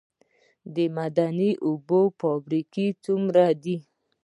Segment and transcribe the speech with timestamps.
[0.75, 3.77] د معدني اوبو فابریکې څومره دي؟